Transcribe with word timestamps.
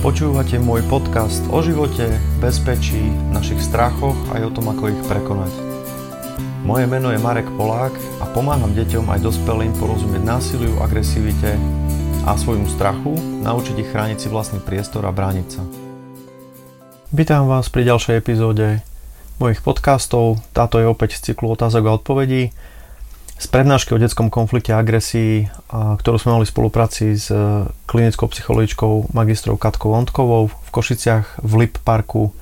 Počúvate 0.00 0.56
môj 0.56 0.80
podcast 0.88 1.44
o 1.52 1.60
živote, 1.60 2.08
bezpečí, 2.40 3.12
našich 3.36 3.60
strachoch 3.60 4.16
aj 4.32 4.48
o 4.48 4.50
tom, 4.56 4.72
ako 4.72 4.88
ich 4.88 5.00
prekonať. 5.04 5.52
Moje 6.64 6.88
meno 6.88 7.12
je 7.12 7.20
Marek 7.20 7.44
Polák 7.52 7.92
a 8.16 8.24
pomáham 8.32 8.72
deťom 8.72 9.04
aj 9.12 9.20
dospelým 9.20 9.76
porozumieť 9.76 10.24
násiliu, 10.24 10.72
agresivite 10.80 11.52
a 12.24 12.32
svojmu 12.32 12.64
strachu, 12.72 13.12
naučiť 13.44 13.76
ich 13.76 13.92
chrániť 13.92 14.24
si 14.24 14.32
vlastný 14.32 14.64
priestor 14.64 15.04
a 15.04 15.12
brániť 15.12 15.46
sa. 15.52 15.68
Vítam 17.12 17.44
vás 17.52 17.68
pri 17.68 17.92
ďalšej 17.92 18.24
epizóde 18.24 18.80
mojich 19.36 19.60
podcastov. 19.60 20.40
Táto 20.56 20.80
je 20.80 20.88
opäť 20.88 21.20
z 21.20 21.36
cyklu 21.36 21.52
otázok 21.52 21.84
a 21.84 22.00
odpovedí 22.00 22.56
z 23.40 23.46
prednášky 23.48 23.96
o 23.96 23.98
detskom 23.98 24.28
konflikte 24.28 24.76
a 24.76 24.84
agresii, 24.84 25.48
ktorú 25.72 26.16
sme 26.20 26.36
mali 26.36 26.44
v 26.44 26.52
spolupráci 26.52 27.16
s 27.16 27.32
e, 27.32 27.64
klinickou 27.88 28.28
psychologičkou 28.28 29.16
magistrou 29.16 29.56
Katkou 29.56 29.96
Ondkovou 29.96 30.52
v 30.52 30.68
Košiciach 30.68 31.40
v 31.40 31.52
Lip 31.64 31.80
Parku 31.80 32.36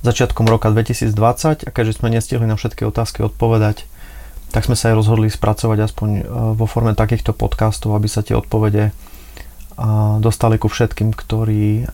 začiatkom 0.00 0.48
roka 0.48 0.72
2020 0.72 1.68
a 1.68 1.70
keďže 1.70 2.00
sme 2.00 2.08
nestihli 2.16 2.48
na 2.48 2.56
všetky 2.56 2.80
otázky 2.88 3.20
odpovedať, 3.28 3.84
tak 4.56 4.64
sme 4.64 4.72
sa 4.72 4.88
aj 4.88 5.04
rozhodli 5.04 5.28
spracovať 5.28 5.78
aspoň 5.84 6.08
e, 6.16 6.22
vo 6.56 6.64
forme 6.64 6.96
takýchto 6.96 7.36
podcastov, 7.36 7.92
aby 7.92 8.08
sa 8.08 8.24
tie 8.24 8.32
odpovede 8.32 8.96
dostali 10.20 10.60
ku 10.60 10.68
všetkým, 10.68 11.16
ktorí, 11.16 11.88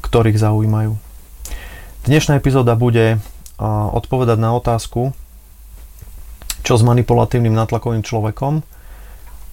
ktorých 0.00 0.38
zaujímajú. 0.40 0.96
Dnešná 2.08 2.40
epizóda 2.40 2.72
bude 2.72 3.20
odpovedať 3.60 4.40
na 4.40 4.56
otázku, 4.56 5.12
čo 6.70 6.78
s 6.78 6.86
manipulatívnym 6.86 7.50
natlakovým 7.50 8.06
človekom, 8.06 8.62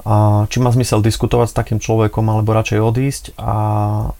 a 0.06 0.46
či 0.54 0.62
má 0.62 0.70
zmysel 0.70 1.02
diskutovať 1.02 1.48
s 1.50 1.58
takým 1.58 1.80
človekom 1.82 2.22
alebo 2.30 2.54
radšej 2.54 2.80
odísť 2.80 3.24
a 3.42 3.56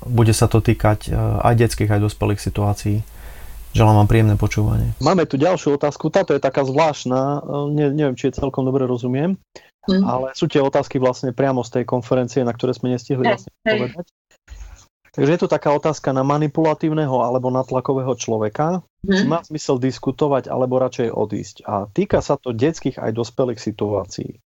bude 0.04 0.34
sa 0.34 0.50
to 0.50 0.60
týkať 0.60 1.08
e, 1.08 1.16
aj 1.16 1.54
detských, 1.64 1.88
aj 1.88 2.04
dospelých 2.04 2.42
situácií. 2.42 3.06
Želám 3.72 4.04
vám 4.04 4.10
príjemné 4.10 4.36
počúvanie. 4.36 4.92
Máme 5.00 5.24
tu 5.30 5.40
ďalšiu 5.40 5.78
otázku, 5.80 6.12
táto 6.12 6.36
je 6.36 6.42
taká 6.44 6.68
zvláštna, 6.68 7.22
e, 7.22 7.40
ne, 7.72 7.86
neviem, 7.94 8.18
či 8.20 8.34
je 8.34 8.42
celkom 8.42 8.68
dobre 8.68 8.84
rozumiem, 8.84 9.40
mm. 9.88 10.04
ale 10.04 10.36
sú 10.36 10.50
tie 10.52 10.60
otázky 10.60 11.00
vlastne 11.00 11.32
priamo 11.32 11.64
z 11.64 11.80
tej 11.80 11.84
konferencie, 11.88 12.44
na 12.44 12.52
ktoré 12.52 12.76
sme 12.76 12.92
nestihli 12.92 13.24
vlastne 13.24 13.54
povedať. 13.64 14.12
Takže 15.18 15.34
je 15.34 15.42
tu 15.42 15.50
taká 15.50 15.74
otázka 15.74 16.14
na 16.14 16.22
manipulatívneho 16.22 17.26
alebo 17.26 17.50
natlakového 17.50 18.14
človeka, 18.14 18.86
či 19.02 19.26
má 19.26 19.42
zmysel 19.42 19.82
diskutovať 19.82 20.46
alebo 20.46 20.78
radšej 20.78 21.10
odísť. 21.10 21.66
A 21.66 21.90
týka 21.90 22.22
sa 22.22 22.38
to 22.38 22.54
detských 22.54 23.02
aj 23.02 23.18
dospelých 23.18 23.58
situácií. 23.58 24.38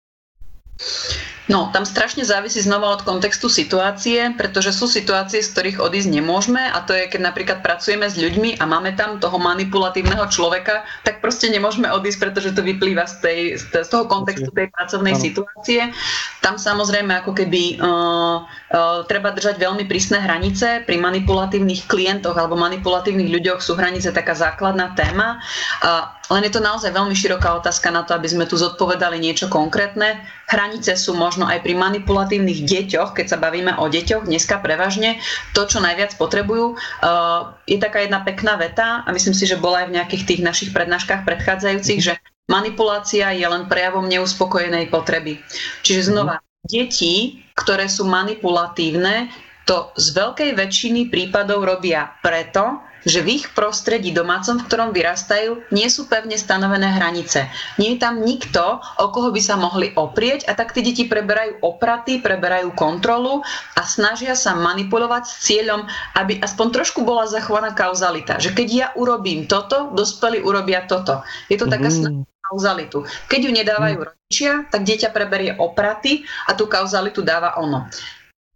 No, 1.51 1.75
tam 1.75 1.83
strašne 1.83 2.23
závisí 2.23 2.63
znova 2.63 2.95
od 2.95 3.03
kontextu 3.03 3.51
situácie, 3.51 4.31
pretože 4.39 4.71
sú 4.71 4.87
situácie, 4.87 5.43
z 5.43 5.51
ktorých 5.51 5.83
odísť 5.83 6.15
nemôžeme 6.15 6.63
a 6.63 6.79
to 6.87 6.95
je, 6.95 7.11
keď 7.11 7.27
napríklad 7.27 7.59
pracujeme 7.67 8.07
s 8.07 8.15
ľuďmi 8.15 8.63
a 8.63 8.65
máme 8.71 8.95
tam 8.95 9.19
toho 9.19 9.35
manipulatívneho 9.35 10.31
človeka, 10.31 10.87
tak 11.03 11.19
proste 11.19 11.51
nemôžeme 11.51 11.91
odísť, 11.91 12.23
pretože 12.23 12.55
to 12.55 12.63
vyplýva 12.63 13.03
z, 13.11 13.15
tej, 13.19 13.39
z 13.59 13.89
toho 13.91 14.07
kontextu 14.07 14.47
tej 14.55 14.71
pracovnej 14.71 15.19
ano. 15.19 15.25
situácie. 15.27 15.91
Tam 16.39 16.55
samozrejme 16.55 17.19
ako 17.19 17.35
keby 17.35 17.83
uh, 17.83 18.47
uh, 18.47 19.03
treba 19.11 19.35
držať 19.35 19.59
veľmi 19.59 19.91
prísne 19.91 20.23
hranice. 20.23 20.87
Pri 20.87 21.03
manipulatívnych 21.03 21.91
klientoch 21.91 22.39
alebo 22.39 22.55
manipulatívnych 22.55 23.27
ľuďoch 23.27 23.59
sú 23.59 23.75
hranice 23.75 24.15
taká 24.15 24.39
základná 24.39 24.95
téma. 24.95 25.43
Uh, 25.83 26.15
len 26.31 26.47
je 26.47 26.55
to 26.55 26.63
naozaj 26.63 26.95
veľmi 26.95 27.11
široká 27.11 27.59
otázka 27.59 27.91
na 27.91 28.07
to, 28.07 28.15
aby 28.15 28.31
sme 28.31 28.47
tu 28.47 28.55
zodpovedali 28.55 29.19
niečo 29.19 29.51
konkrétne. 29.51 30.23
Hranice 30.51 30.99
sú 30.99 31.15
možno 31.15 31.47
aj 31.47 31.63
pri 31.63 31.79
manipulatívnych 31.79 32.67
deťoch, 32.67 33.15
keď 33.15 33.27
sa 33.31 33.39
bavíme 33.39 33.79
o 33.79 33.87
deťoch, 33.87 34.27
dneska 34.27 34.59
prevažne 34.59 35.23
to, 35.55 35.63
čo 35.63 35.79
najviac 35.79 36.19
potrebujú. 36.19 36.75
Uh, 36.75 37.55
je 37.71 37.79
taká 37.79 38.03
jedna 38.03 38.27
pekná 38.27 38.59
veta 38.59 39.07
a 39.07 39.09
myslím 39.15 39.33
si, 39.33 39.47
že 39.47 39.63
bola 39.63 39.87
aj 39.87 39.95
v 39.95 39.97
nejakých 40.03 40.27
tých 40.27 40.41
našich 40.43 40.71
prednáškach 40.75 41.23
predchádzajúcich, 41.23 42.03
že 42.03 42.19
manipulácia 42.51 43.31
je 43.31 43.47
len 43.47 43.71
prejavom 43.71 44.11
neuspokojenej 44.11 44.91
potreby. 44.91 45.39
Čiže 45.87 46.11
znova, 46.11 46.43
deti, 46.67 47.47
ktoré 47.55 47.87
sú 47.87 48.05
manipulatívne, 48.11 49.31
to 49.71 49.95
z 49.95 50.19
veľkej 50.19 50.51
väčšiny 50.59 51.15
prípadov 51.15 51.63
robia 51.63 52.11
preto, 52.27 52.83
že 53.07 53.23
v 53.23 53.39
ich 53.39 53.47
prostredí 53.55 54.11
domácom, 54.11 54.59
v 54.59 54.67
ktorom 54.67 54.91
vyrastajú, 54.91 55.63
nie 55.71 55.87
sú 55.87 56.11
pevne 56.11 56.35
stanovené 56.35 56.91
hranice. 56.91 57.47
Nie 57.79 57.95
je 57.95 58.03
tam 58.03 58.21
nikto, 58.21 58.83
o 58.83 59.07
koho 59.15 59.31
by 59.31 59.39
sa 59.39 59.55
mohli 59.55 59.95
oprieť 59.95 60.51
a 60.51 60.59
tak 60.59 60.75
tí 60.75 60.83
deti 60.83 61.07
preberajú 61.07 61.63
opraty, 61.63 62.19
preberajú 62.19 62.75
kontrolu 62.75 63.47
a 63.79 63.87
snažia 63.87 64.35
sa 64.35 64.59
manipulovať 64.59 65.23
s 65.23 65.35
cieľom, 65.47 65.87
aby 66.19 66.43
aspoň 66.43 66.67
trošku 66.83 67.07
bola 67.07 67.31
zachovaná 67.31 67.71
kauzalita. 67.71 68.43
Že 68.43 68.51
keď 68.59 68.69
ja 68.69 68.87
urobím 68.99 69.47
toto, 69.47 69.95
dospelí 69.95 70.43
urobia 70.43 70.83
toto. 70.85 71.23
Je 71.47 71.57
to 71.57 71.71
taká 71.71 71.89
mm-hmm. 71.89 72.27
kauzalitu. 72.53 73.07
Keď 73.31 73.41
ju 73.47 73.51
nedávajú 73.55 73.97
mm. 73.97 74.05
rodičia, 74.05 74.53
tak 74.69 74.83
dieťa 74.83 75.09
preberie 75.15 75.55
opraty 75.57 76.27
a 76.51 76.59
tú 76.59 76.67
kauzalitu 76.67 77.23
dáva 77.23 77.57
ono. 77.57 77.89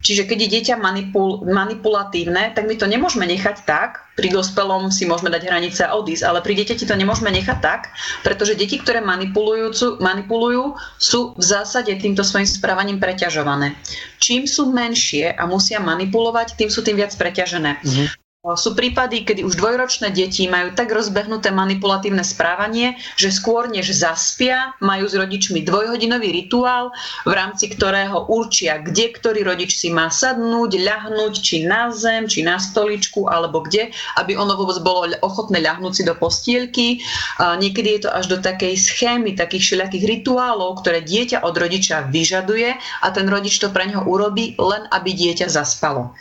Čiže 0.05 0.29
keď 0.29 0.37
je 0.45 0.51
dieťa 0.53 0.75
manipul, 0.77 1.41
manipulatívne, 1.49 2.53
tak 2.53 2.69
my 2.69 2.77
to 2.77 2.85
nemôžeme 2.85 3.25
nechať 3.25 3.65
tak, 3.65 4.05
pri 4.13 4.29
dospelom 4.29 4.93
si 4.93 5.09
môžeme 5.09 5.33
dať 5.33 5.49
hranice 5.49 5.81
a 5.81 5.97
odísť, 5.97 6.23
ale 6.29 6.45
pri 6.45 6.61
dieťati 6.61 6.85
to 6.85 6.93
nemôžeme 6.93 7.33
nechať 7.33 7.57
tak, 7.57 7.89
pretože 8.21 8.53
deti, 8.53 8.77
ktoré 8.77 9.01
manipulujú, 9.01 9.97
manipulujú, 9.97 10.77
sú 11.01 11.33
v 11.33 11.43
zásade 11.43 11.89
týmto 11.97 12.21
svojim 12.21 12.45
správaním 12.45 13.01
preťažované. 13.01 13.73
Čím 14.21 14.45
sú 14.45 14.69
menšie 14.69 15.33
a 15.33 15.49
musia 15.49 15.81
manipulovať, 15.81 16.53
tým 16.53 16.69
sú 16.69 16.85
tým 16.85 17.01
viac 17.01 17.11
preťažené. 17.17 17.81
Mm-hmm. 17.81 18.24
Sú 18.53 18.77
prípady, 18.77 19.25
kedy 19.25 19.41
už 19.41 19.57
dvojročné 19.57 20.13
deti 20.13 20.45
majú 20.45 20.69
tak 20.77 20.93
rozbehnuté 20.93 21.49
manipulatívne 21.49 22.21
správanie, 22.21 22.93
že 23.17 23.33
skôr 23.33 23.65
než 23.65 23.89
zaspia, 23.89 24.77
majú 24.77 25.09
s 25.09 25.17
rodičmi 25.17 25.65
dvojhodinový 25.65 26.29
rituál, 26.29 26.93
v 27.25 27.33
rámci 27.33 27.73
ktorého 27.73 28.29
určia, 28.29 28.77
kde 28.77 29.17
ktorý 29.17 29.41
rodič 29.41 29.73
si 29.81 29.89
má 29.89 30.13
sadnúť, 30.13 30.77
ľahnúť, 30.77 31.33
či 31.41 31.65
na 31.65 31.89
zem, 31.89 32.29
či 32.29 32.45
na 32.45 32.61
stoličku, 32.61 33.25
alebo 33.25 33.65
kde, 33.65 33.89
aby 34.21 34.37
ono 34.37 34.53
vôbec 34.53 34.77
bolo 34.85 35.09
ochotné 35.25 35.65
ľahnúť 35.65 35.93
si 35.97 36.03
do 36.05 36.13
postielky. 36.13 37.01
niekedy 37.41 37.97
je 37.97 38.01
to 38.05 38.13
až 38.13 38.29
do 38.29 38.37
takej 38.37 38.77
schémy, 38.77 39.33
takých 39.33 39.73
všelijakých 39.73 40.21
rituálov, 40.21 40.85
ktoré 40.85 41.01
dieťa 41.01 41.41
od 41.41 41.57
rodiča 41.57 42.13
vyžaduje 42.13 42.77
a 42.77 43.07
ten 43.09 43.25
rodič 43.25 43.57
to 43.57 43.73
pre 43.73 43.89
neho 43.89 44.05
urobí, 44.05 44.53
len 44.61 44.85
aby 44.93 45.17
dieťa 45.17 45.49
zaspalo. 45.49 46.13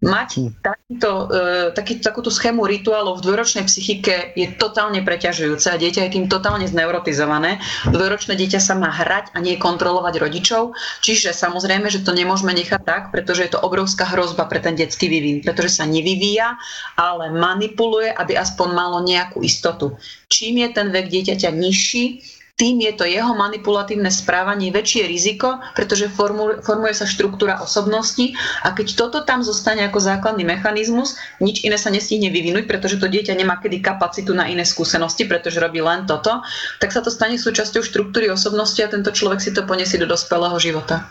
Mať 0.00 0.30
hm. 0.40 0.64
takýto, 0.64 1.10
e, 1.28 1.36
taký, 1.76 2.00
takúto 2.00 2.32
schému 2.32 2.64
rituálov 2.64 3.20
v 3.20 3.24
dvojročnej 3.28 3.68
psychike 3.68 4.32
je 4.32 4.48
totálne 4.56 5.04
preťažujúce 5.04 5.68
a 5.68 5.76
dieťa 5.76 6.08
je 6.08 6.14
tým 6.16 6.24
totálne 6.24 6.64
zneurotizované. 6.64 7.60
Dvojročné 7.84 8.32
dieťa 8.32 8.60
sa 8.64 8.80
má 8.80 8.88
hrať 8.88 9.36
a 9.36 9.44
nie 9.44 9.60
kontrolovať 9.60 10.14
rodičov, 10.16 10.72
čiže 11.04 11.36
samozrejme, 11.36 11.92
že 11.92 12.00
to 12.00 12.16
nemôžeme 12.16 12.56
nechať 12.56 12.80
tak, 12.80 13.02
pretože 13.12 13.44
je 13.44 13.52
to 13.52 13.60
obrovská 13.60 14.08
hrozba 14.08 14.48
pre 14.48 14.64
ten 14.64 14.72
detský 14.72 15.12
vývin, 15.12 15.44
pretože 15.44 15.76
sa 15.76 15.84
nevyvíja, 15.84 16.56
ale 16.96 17.28
manipuluje, 17.36 18.08
aby 18.08 18.40
aspoň 18.40 18.68
malo 18.72 19.04
nejakú 19.04 19.44
istotu. 19.44 20.00
Čím 20.32 20.64
je 20.64 20.68
ten 20.80 20.88
vek 20.88 21.12
dieťaťa 21.12 21.52
nižší, 21.52 22.24
tým 22.60 22.84
je 22.84 22.92
to 22.92 23.08
jeho 23.08 23.32
manipulatívne 23.32 24.12
správanie 24.12 24.68
väčšie 24.68 25.08
riziko, 25.08 25.64
pretože 25.72 26.12
formuje, 26.12 26.92
sa 26.92 27.08
štruktúra 27.08 27.56
osobnosti 27.64 28.36
a 28.60 28.76
keď 28.76 29.00
toto 29.00 29.18
tam 29.24 29.40
zostane 29.40 29.88
ako 29.88 29.96
základný 29.96 30.44
mechanizmus, 30.44 31.16
nič 31.40 31.64
iné 31.64 31.80
sa 31.80 31.88
nestihne 31.88 32.28
vyvinúť, 32.28 32.68
pretože 32.68 33.00
to 33.00 33.08
dieťa 33.08 33.32
nemá 33.32 33.56
kedy 33.64 33.80
kapacitu 33.80 34.36
na 34.36 34.44
iné 34.44 34.68
skúsenosti, 34.68 35.24
pretože 35.24 35.56
robí 35.56 35.80
len 35.80 36.04
toto, 36.04 36.44
tak 36.76 36.92
sa 36.92 37.00
to 37.00 37.08
stane 37.08 37.40
súčasťou 37.40 37.80
štruktúry 37.80 38.28
osobnosti 38.28 38.84
a 38.84 38.92
tento 38.92 39.08
človek 39.08 39.40
si 39.40 39.56
to 39.56 39.64
poniesie 39.64 39.96
do 39.96 40.04
dospelého 40.04 40.60
života. 40.60 41.08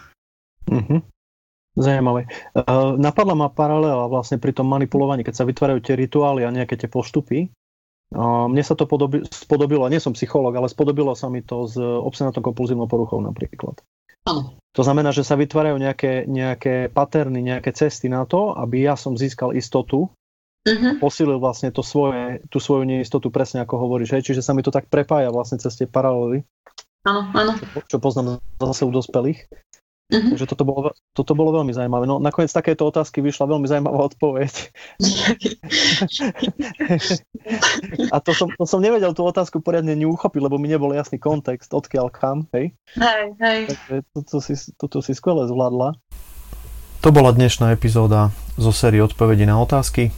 Mm-hmm. 0.69 1.01
Zajímavé. 1.79 2.27
Uh, 2.53 2.99
napadla 2.99 3.33
ma 3.33 3.47
paralela 3.49 4.05
vlastne 4.11 4.37
pri 4.37 4.53
tom 4.53 4.67
manipulovaní, 4.69 5.25
keď 5.25 5.33
sa 5.41 5.47
vytvárajú 5.47 5.79
tie 5.81 5.95
rituály 5.97 6.45
a 6.45 6.53
nejaké 6.53 6.75
tie 6.75 6.91
postupy, 6.91 7.49
mne 8.15 8.63
sa 8.65 8.73
to 8.73 8.89
podobi, 8.89 9.21
spodobilo, 9.29 9.85
nie 9.85 10.01
som 10.01 10.17
psychológ, 10.17 10.57
ale 10.57 10.71
spodobilo 10.71 11.13
sa 11.13 11.29
mi 11.29 11.45
to 11.45 11.69
s 11.69 11.77
obsenatou 11.77 12.41
kompulzívnou 12.41 12.89
poruchou 12.89 13.21
napríklad. 13.21 13.77
Ano. 14.25 14.57
To 14.73 14.81
znamená, 14.81 15.13
že 15.13 15.25
sa 15.25 15.37
vytvárajú 15.37 15.77
nejaké, 15.77 16.25
nejaké 16.25 16.89
paterny, 16.89 17.41
nejaké 17.41 17.73
cesty 17.73 18.09
na 18.09 18.25
to, 18.25 18.53
aby 18.57 18.85
ja 18.85 18.93
som 18.97 19.17
získal 19.17 19.53
istotu, 19.53 20.09
uh-huh. 20.65 20.97
posilil 21.01 21.41
vlastne 21.41 21.73
to 21.73 21.81
svoje, 21.85 22.41
tú 22.49 22.61
svoju 22.61 22.85
neistotu, 22.85 23.33
presne 23.33 23.65
ako 23.65 23.77
hovoríš. 23.77 24.17
Hej? 24.17 24.23
Čiže 24.29 24.45
sa 24.45 24.53
mi 24.53 24.61
to 24.61 24.73
tak 24.73 24.89
prepája 24.89 25.33
vlastne 25.33 25.57
cez 25.61 25.73
tie 25.77 25.87
paralely. 25.89 26.45
Áno, 27.07 27.31
áno. 27.31 27.55
Čo, 27.57 27.95
čo 27.95 27.97
poznám 27.97 28.43
zase 28.59 28.83
u 28.85 28.91
dospelých. 28.91 29.47
Uh-huh. 30.09 30.33
Takže 30.33 30.49
toto 30.49 30.65
bolo, 30.65 30.89
toto 31.13 31.37
bolo 31.37 31.61
veľmi 31.61 31.69
zaujímavé. 31.69 32.09
No 32.09 32.17
nakoniec 32.17 32.49
takéto 32.49 32.89
otázky 32.89 33.21
vyšla 33.21 33.45
veľmi 33.45 33.69
zaujímavá 33.69 34.09
odpoveď. 34.09 34.49
a 38.13 38.17
to 38.17 38.33
som, 38.33 38.49
to 38.49 38.65
som 38.65 38.81
nevedel 38.81 39.13
tú 39.13 39.21
otázku 39.21 39.61
poriadne 39.61 39.93
neuchopiť, 39.93 40.41
lebo 40.41 40.57
mi 40.57 40.65
nebol 40.65 40.97
jasný 40.97 41.21
kontext, 41.21 41.69
odkiaľ 41.69 42.09
kam, 42.09 42.49
hej? 42.57 42.73
Hej, 42.97 43.25
hej. 43.37 43.59
Takže 43.69 43.95
toto 44.17 44.35
si, 44.41 44.57
toto 44.81 44.97
si 45.05 45.13
skvele 45.13 45.45
zvládla. 45.45 45.93
To 47.05 47.09
bola 47.13 47.29
dnešná 47.29 47.77
epizóda 47.77 48.33
zo 48.57 48.73
série 48.73 49.05
odpovedí 49.05 49.45
na 49.45 49.61
otázky. 49.61 50.09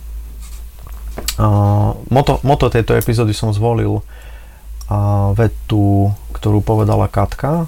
Uh, 1.35 1.99
moto, 2.07 2.39
moto 2.47 2.71
tejto 2.71 2.95
epizódy 2.95 3.35
som 3.35 3.51
zvolil 3.51 3.99
uh, 3.99 5.35
vetu, 5.35 6.15
ktorú 6.31 6.63
povedala 6.63 7.11
Katka 7.11 7.67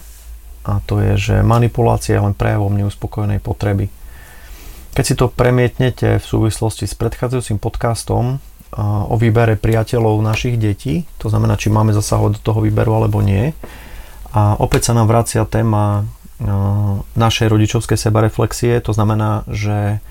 a 0.63 0.79
to 0.83 1.03
je, 1.03 1.11
že 1.19 1.35
manipulácia 1.43 2.15
je 2.15 2.23
len 2.23 2.35
prejavom 2.35 2.71
neuspokojenej 2.75 3.43
potreby. 3.43 3.91
Keď 4.93 5.03
si 5.03 5.15
to 5.17 5.27
premietnete 5.27 6.21
v 6.21 6.25
súvislosti 6.25 6.85
s 6.87 6.95
predchádzajúcim 6.95 7.57
podcastom 7.57 8.39
o 8.81 9.15
výbere 9.17 9.53
priateľov 9.57 10.23
našich 10.23 10.57
detí, 10.57 11.05
to 11.21 11.29
znamená, 11.29 11.57
či 11.57 11.73
máme 11.73 11.93
zasahovať 11.93 12.39
do 12.39 12.41
toho 12.41 12.59
výberu 12.61 12.97
alebo 12.97 13.21
nie, 13.21 13.53
a 14.33 14.57
opäť 14.57 14.89
sa 14.89 14.97
nám 14.97 15.13
vracia 15.13 15.45
téma 15.45 16.09
našej 17.13 17.47
rodičovskej 17.53 17.97
sebareflexie, 17.97 18.81
to 18.81 18.91
znamená, 18.91 19.45
že 19.45 20.01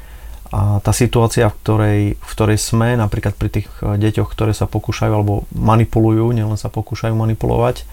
tá 0.52 0.92
situácia, 0.92 1.48
v 1.48 1.56
ktorej, 1.64 2.00
v 2.20 2.30
ktorej 2.36 2.58
sme, 2.60 2.92
napríklad 3.00 3.32
pri 3.40 3.48
tých 3.48 3.72
e, 3.80 3.96
deťoch, 3.96 4.28
ktoré 4.28 4.52
sa 4.52 4.68
pokúšajú 4.68 5.08
alebo 5.08 5.48
manipulujú, 5.56 6.28
nielen 6.28 6.60
sa 6.60 6.68
pokúšajú 6.68 7.16
manipulovať, 7.16 7.88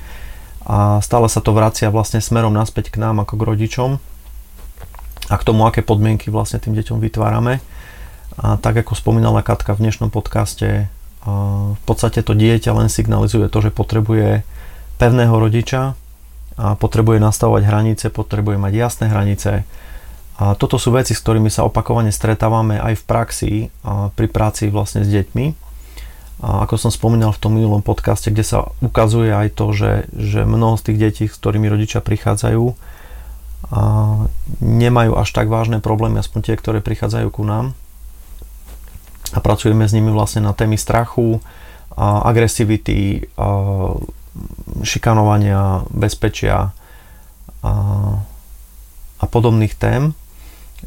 a 0.67 0.99
stále 0.99 1.27
sa 1.31 1.39
to 1.39 1.55
vracia 1.55 1.91
vlastne 1.93 2.19
smerom 2.19 2.51
naspäť 2.51 2.91
k 2.91 2.99
nám 2.99 3.23
ako 3.23 3.39
k 3.39 3.45
rodičom 3.47 3.91
a 5.29 5.35
k 5.37 5.45
tomu, 5.45 5.63
aké 5.69 5.85
podmienky 5.85 6.33
vlastne 6.33 6.57
tým 6.59 6.75
deťom 6.75 6.97
vytvárame. 6.99 7.61
A 8.39 8.55
tak 8.55 8.79
ako 8.79 8.95
spomínala 8.95 9.43
Katka 9.43 9.75
v 9.75 9.87
dnešnom 9.87 10.09
podcaste, 10.09 10.87
v 11.27 11.81
podstate 11.83 12.23
to 12.23 12.31
dieťa 12.31 12.71
len 12.71 12.87
signalizuje 12.87 13.51
to, 13.51 13.59
že 13.59 13.75
potrebuje 13.75 14.47
pevného 14.95 15.35
rodiča, 15.35 15.99
a 16.59 16.75
potrebuje 16.75 17.23
nastavovať 17.23 17.63
hranice, 17.63 18.05
potrebuje 18.11 18.59
mať 18.59 18.73
jasné 18.75 19.05
hranice. 19.07 19.63
A 20.39 20.55
toto 20.59 20.75
sú 20.75 20.91
veci, 20.91 21.15
s 21.15 21.23
ktorými 21.23 21.47
sa 21.47 21.63
opakovane 21.63 22.11
stretávame 22.11 22.79
aj 22.79 22.99
v 22.99 23.03
praxi, 23.07 23.51
pri 24.15 24.27
práci 24.27 24.67
vlastne 24.67 25.03
s 25.03 25.09
deťmi. 25.11 25.68
A 26.39 26.63
ako 26.63 26.79
som 26.79 26.91
spomínal 26.91 27.35
v 27.35 27.41
tom 27.41 27.51
minulom 27.59 27.83
podcaste, 27.83 28.31
kde 28.31 28.47
sa 28.47 28.59
ukazuje 28.79 29.27
aj 29.27 29.59
to, 29.59 29.75
že, 29.75 29.91
že 30.15 30.47
mnoho 30.47 30.79
z 30.79 30.83
tých 30.91 30.97
detí, 30.97 31.25
s 31.27 31.35
ktorými 31.35 31.67
rodičia 31.67 31.99
prichádzajú, 31.99 32.63
a 33.69 33.81
nemajú 34.63 35.19
až 35.19 35.29
tak 35.35 35.51
vážne 35.51 35.83
problémy, 35.83 36.23
aspoň 36.23 36.39
tie, 36.47 36.55
ktoré 36.55 36.79
prichádzajú 36.79 37.27
ku 37.29 37.43
nám. 37.43 37.75
A 39.35 39.43
pracujeme 39.43 39.85
s 39.85 39.93
nimi 39.93 40.09
vlastne 40.09 40.41
na 40.41 40.55
témy 40.55 40.79
strachu, 40.79 41.43
a 41.99 42.23
agresivity, 42.31 43.27
a 43.35 43.91
šikanovania, 44.87 45.83
bezpečia 45.91 46.71
a, 47.59 47.73
a 49.19 49.25
podobných 49.27 49.75
tém, 49.75 50.15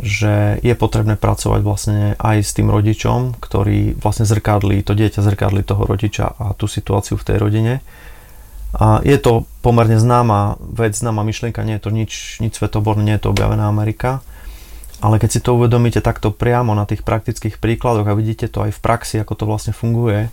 že 0.00 0.62
je 0.64 0.72
potrebné 0.72 1.20
pracovať 1.20 1.60
vlastne 1.60 2.00
aj 2.16 2.36
s 2.40 2.56
tým 2.56 2.72
rodičom, 2.72 3.36
ktorý 3.36 3.98
vlastne 4.00 4.24
zrkadlí, 4.24 4.80
to 4.84 4.96
dieťa 4.96 5.20
zrkadlí 5.20 5.60
toho 5.66 5.84
rodiča 5.84 6.32
a 6.38 6.56
tú 6.56 6.64
situáciu 6.64 7.20
v 7.20 7.26
tej 7.28 7.36
rodine. 7.36 7.74
A 8.72 9.04
je 9.04 9.20
to 9.20 9.44
pomerne 9.60 10.00
známa 10.00 10.56
vec, 10.60 10.96
známa 10.96 11.20
myšlienka, 11.28 11.60
nie 11.60 11.76
je 11.76 11.84
to 11.84 11.90
nič, 11.92 12.40
nič 12.40 12.56
svetoborné, 12.56 13.04
nie 13.04 13.16
je 13.20 13.28
to 13.28 13.32
objavená 13.36 13.68
Amerika, 13.68 14.24
ale 15.04 15.20
keď 15.20 15.28
si 15.28 15.40
to 15.44 15.60
uvedomíte 15.60 16.00
takto 16.00 16.32
priamo 16.32 16.72
na 16.72 16.88
tých 16.88 17.04
praktických 17.04 17.60
príkladoch 17.60 18.08
a 18.08 18.16
vidíte 18.16 18.48
to 18.48 18.64
aj 18.64 18.72
v 18.72 18.80
praxi, 18.80 19.20
ako 19.20 19.34
to 19.36 19.44
vlastne 19.44 19.76
funguje, 19.76 20.32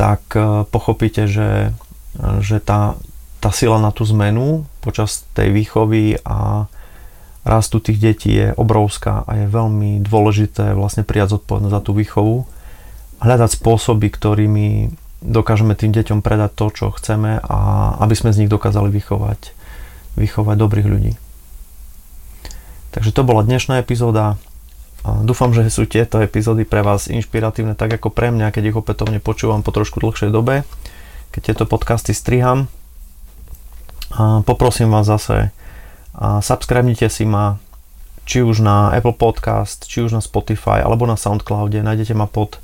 tak 0.00 0.24
eh, 0.32 0.64
pochopíte, 0.64 1.28
že 1.28 1.76
že 2.40 2.60
tá, 2.60 3.00
tá 3.40 3.50
sila 3.50 3.80
na 3.80 3.90
tú 3.90 4.04
zmenu 4.04 4.68
počas 4.84 5.24
tej 5.32 5.52
výchovy 5.52 6.20
a 6.22 6.68
rastu 7.42 7.82
tých 7.82 7.98
detí 7.98 8.30
je 8.32 8.48
obrovská 8.54 9.26
a 9.26 9.44
je 9.44 9.46
veľmi 9.50 10.02
dôležité 10.02 10.74
vlastne 10.78 11.02
prijať 11.02 11.38
zodpovednosť 11.38 11.74
za 11.74 11.82
tú 11.82 11.92
výchovu, 11.94 12.46
hľadať 13.22 13.50
spôsoby, 13.58 14.08
ktorými 14.10 14.66
dokážeme 15.22 15.78
tým 15.78 15.94
deťom 15.94 16.22
predať 16.22 16.50
to, 16.58 16.66
čo 16.74 16.86
chceme 16.94 17.38
a 17.38 17.58
aby 18.02 18.14
sme 18.14 18.34
z 18.34 18.44
nich 18.44 18.50
dokázali 18.50 18.90
vychovať, 18.90 19.54
vychovať 20.18 20.56
dobrých 20.58 20.88
ľudí. 20.90 21.12
Takže 22.90 23.14
to 23.14 23.22
bola 23.22 23.46
dnešná 23.46 23.78
epizóda. 23.78 24.36
Dúfam, 25.02 25.50
že 25.50 25.66
sú 25.70 25.86
tieto 25.86 26.22
epizódy 26.22 26.62
pre 26.62 26.82
vás 26.82 27.10
inšpiratívne, 27.10 27.74
tak 27.74 27.94
ako 27.98 28.10
pre 28.10 28.30
mňa, 28.30 28.54
keď 28.54 28.70
ich 28.70 28.78
opätovne 28.78 29.18
počúvam 29.18 29.66
po 29.66 29.74
trošku 29.74 29.98
dlhšej 29.98 30.30
dobe 30.30 30.62
keď 31.32 31.40
tieto 31.42 31.64
podcasty 31.64 32.12
striham. 32.12 32.68
Poprosím 34.44 34.92
vás 34.92 35.08
zase, 35.08 35.48
a 36.12 36.44
subscribnite 36.44 37.08
si 37.08 37.24
ma 37.24 37.56
či 38.22 38.44
už 38.44 38.62
na 38.62 38.94
Apple 38.94 39.16
Podcast, 39.16 39.88
či 39.88 40.04
už 40.04 40.14
na 40.14 40.22
Spotify, 40.22 40.84
alebo 40.84 41.08
na 41.08 41.16
Soundcloude. 41.18 41.82
Nájdete 41.82 42.14
ma 42.14 42.30
pod, 42.30 42.62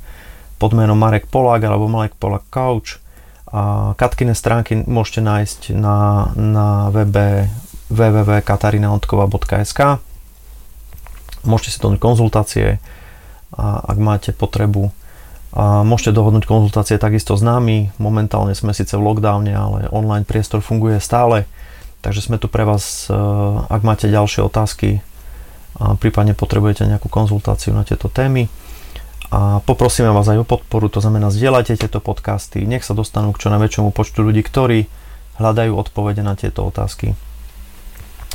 pod 0.60 0.70
menom 0.76 0.94
Marek 0.94 1.26
Polák 1.26 1.64
alebo 1.66 1.90
Marek 1.90 2.14
Polák 2.14 2.46
Couch. 2.52 3.02
A 3.48 3.92
Katkine 3.96 4.36
stránky 4.36 4.76
môžete 4.84 5.24
nájsť 5.24 5.60
na, 5.72 6.28
na 6.36 6.92
webe 6.92 7.48
www.katarinaodkova.sk 7.88 9.80
Môžete 11.48 11.70
si 11.72 11.78
dohnúť 11.80 12.00
konzultácie, 12.02 12.76
a 13.56 13.80
ak 13.80 13.96
máte 13.96 14.30
potrebu 14.36 14.92
a 15.56 15.80
môžete 15.80 16.12
dohodnúť 16.12 16.44
konzultácie 16.44 17.00
takisto 17.00 17.32
s 17.32 17.40
nami. 17.40 17.88
Momentálne 17.96 18.52
sme 18.52 18.76
síce 18.76 19.00
v 19.00 19.04
lockdowne, 19.08 19.48
ale 19.56 19.88
online 19.88 20.28
priestor 20.28 20.60
funguje 20.60 21.00
stále. 21.00 21.48
Takže 22.02 22.24
sme 22.24 22.36
tu 22.38 22.46
pre 22.46 22.62
vás, 22.62 23.08
e, 23.08 23.14
ak 23.68 23.82
máte 23.82 24.06
ďalšie 24.06 24.46
otázky 24.46 25.02
a 25.78 25.94
prípadne 25.94 26.34
potrebujete 26.34 26.86
nejakú 26.86 27.10
konzultáciu 27.10 27.74
na 27.74 27.82
tieto 27.82 28.10
témy. 28.10 28.50
A 29.28 29.60
poprosíme 29.62 30.08
vás 30.08 30.24
aj 30.30 30.40
o 30.40 30.48
podporu, 30.48 30.88
to 30.88 31.04
znamená 31.04 31.28
zdieľajte 31.28 31.76
tieto 31.76 32.00
podcasty, 32.00 32.64
nech 32.64 32.82
sa 32.86 32.96
dostanú 32.96 33.36
k 33.36 33.44
čo 33.44 33.52
najväčšiemu 33.52 33.92
počtu 33.92 34.24
ľudí, 34.24 34.40
ktorí 34.40 34.88
hľadajú 35.36 35.76
odpovede 35.76 36.24
na 36.24 36.32
tieto 36.32 36.64
otázky. 36.64 37.12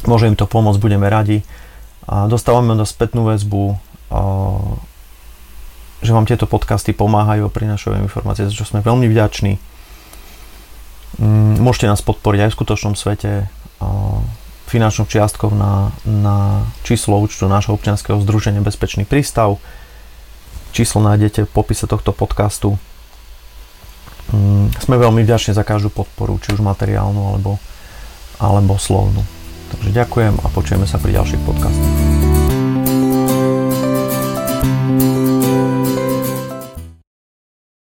Môže 0.05 0.29
im 0.29 0.37
to 0.37 0.45
pomôcť, 0.45 0.77
budeme 0.77 1.09
radi. 1.09 1.41
A 2.05 2.27
dostávame 2.27 2.77
do 2.77 2.85
spätnú 2.85 3.25
väzbu 3.25 3.79
že 6.03 6.11
vám 6.11 6.27
tieto 6.27 6.45
podcasty 6.45 6.91
pomáhajú 6.91 7.47
a 7.47 7.53
prinašajú 7.53 8.03
informácie, 8.03 8.45
za 8.45 8.53
čo 8.53 8.67
sme 8.67 8.83
veľmi 8.83 9.07
vďační. 9.07 9.55
Mm, 11.21 11.61
môžete 11.61 11.89
nás 11.89 12.01
podporiť 12.01 12.47
aj 12.47 12.49
v 12.49 12.57
skutočnom 12.57 12.93
svete 12.97 13.49
finančnou 14.73 15.05
čiastkou 15.05 15.53
na, 15.53 15.93
na 16.01 16.65
číslo 16.81 17.21
účtu 17.21 17.45
nášho 17.45 17.77
občianskeho 17.77 18.17
združenia 18.25 18.65
Bezpečný 18.65 19.05
prístav. 19.05 19.61
Číslo 20.73 21.05
nájdete 21.05 21.45
v 21.45 21.53
popise 21.53 21.85
tohto 21.85 22.09
podcastu. 22.09 22.81
Mm, 24.33 24.73
sme 24.81 24.97
veľmi 24.97 25.21
vďační 25.21 25.53
za 25.53 25.61
každú 25.61 25.93
podporu, 25.93 26.41
či 26.41 26.57
už 26.57 26.65
materiálnu 26.65 27.21
alebo, 27.37 27.61
alebo 28.41 28.81
slovnú. 28.81 29.21
Takže 29.77 29.89
ďakujem 29.93 30.41
a 30.41 30.47
počujeme 30.49 30.89
sa 30.89 30.97
pri 30.97 31.21
ďalších 31.21 31.41
podcastoch. 31.45 32.02